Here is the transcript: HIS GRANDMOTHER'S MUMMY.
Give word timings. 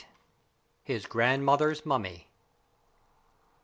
HIS 0.81 1.05
GRANDMOTHER'S 1.05 1.85
MUMMY. 1.85 2.27